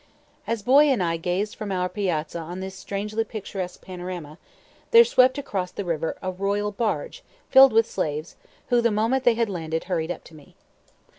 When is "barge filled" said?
6.71-7.71